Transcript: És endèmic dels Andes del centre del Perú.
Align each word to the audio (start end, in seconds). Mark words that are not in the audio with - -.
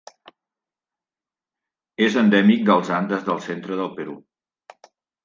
És 2.05 2.17
endèmic 2.21 2.63
dels 2.71 2.89
Andes 3.01 3.29
del 3.29 3.43
centre 3.49 3.79
del 3.83 3.93
Perú. 4.01 4.17